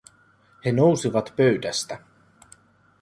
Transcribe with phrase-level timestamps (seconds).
[0.65, 1.99] He nousivat pöydästä.